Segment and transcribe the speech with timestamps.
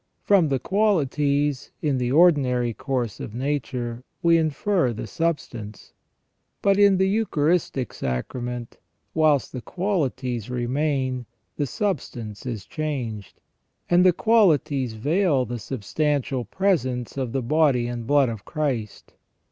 [0.23, 5.93] From the qualities, in the ordinary course of nature, we infer the substance.
[6.63, 8.79] But in the Eucharistic Sacrament,
[9.13, 13.39] whilst the qualities remain, the substance is changed,
[13.91, 19.13] and the qualities veil the substantial presence of the body and blood of Christ.